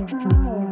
[0.00, 0.69] Mm-hmm.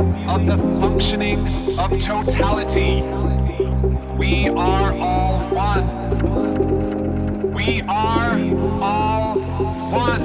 [0.00, 3.02] Of the functioning of totality.
[4.16, 5.86] We are all one.
[7.52, 8.38] We are
[8.80, 9.40] all
[9.90, 10.22] one.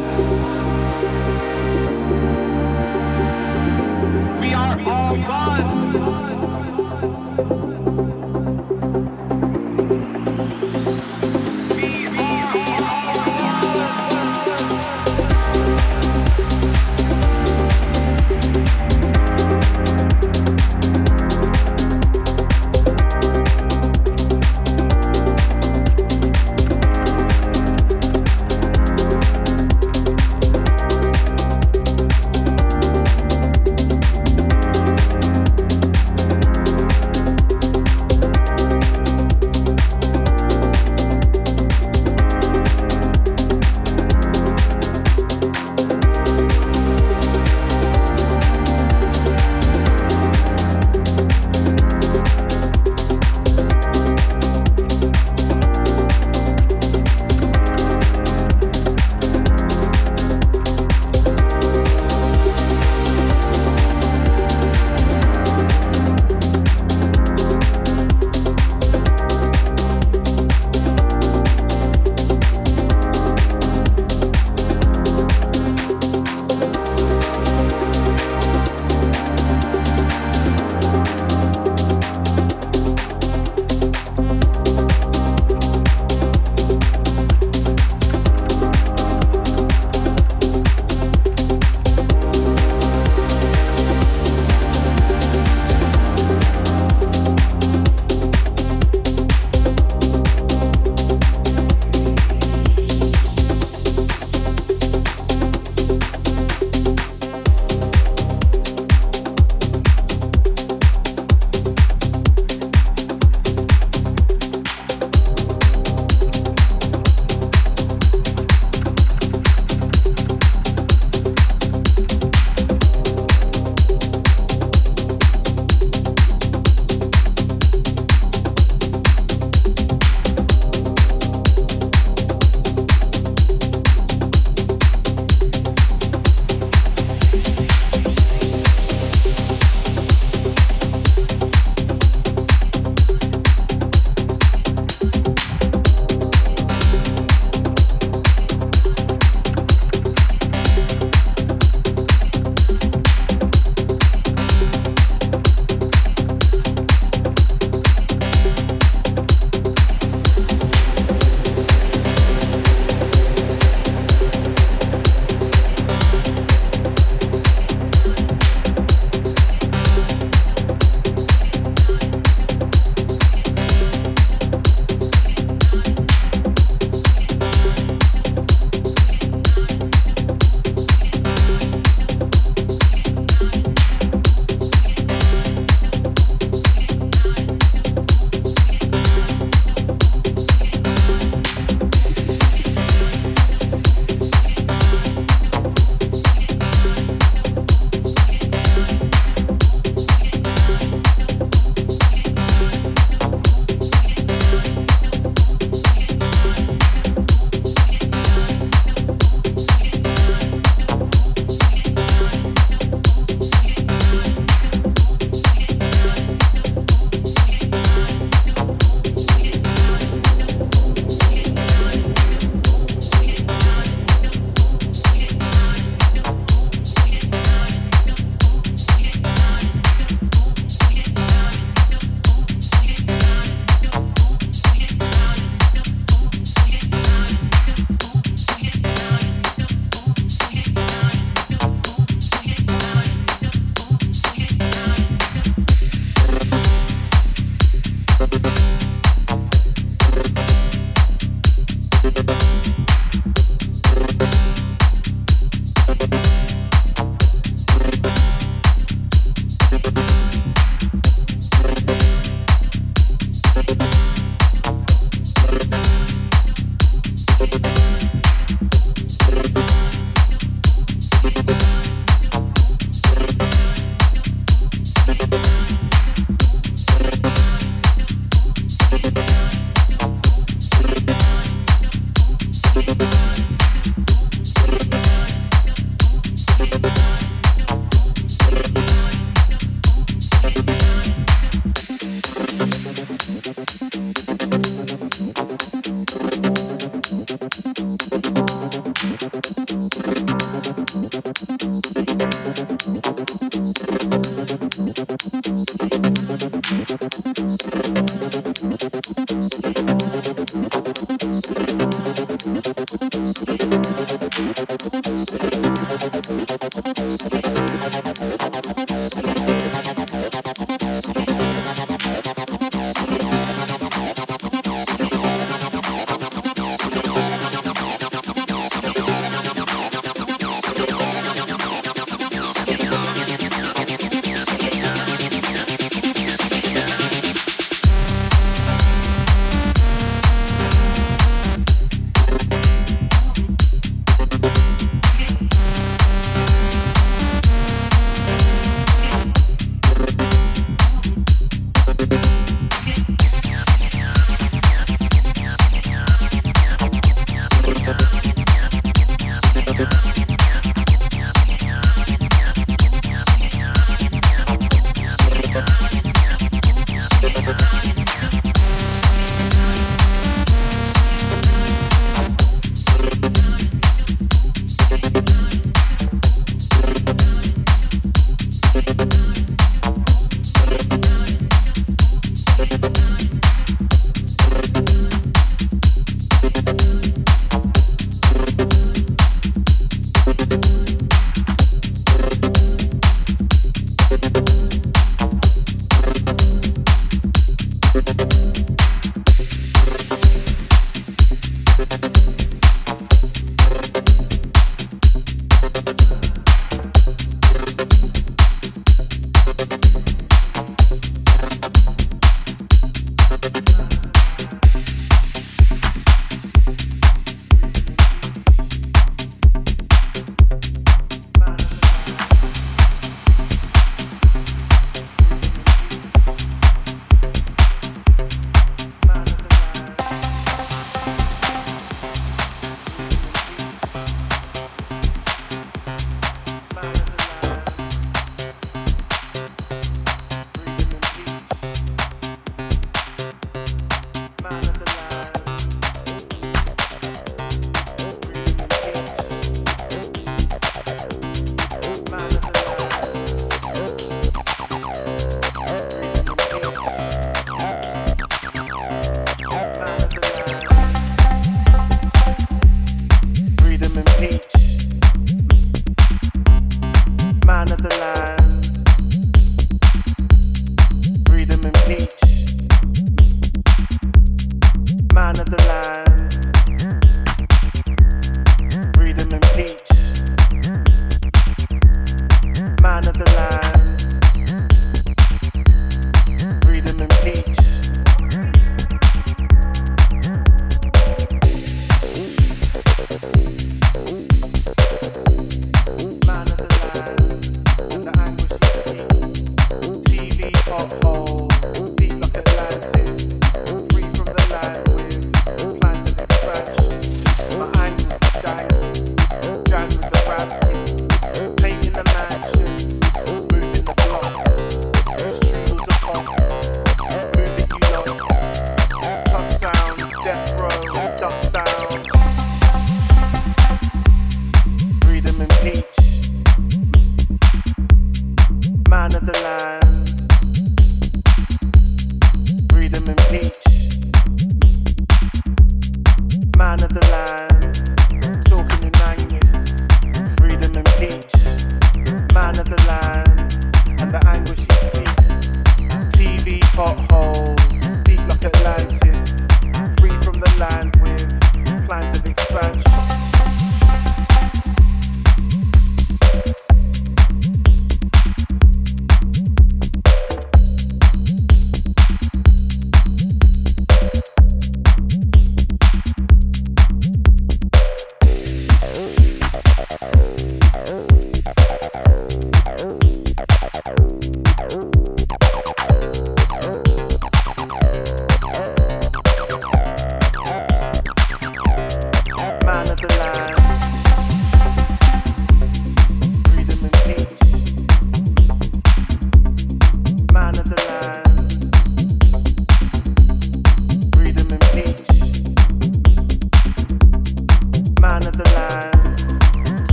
[4.40, 6.33] We are all one.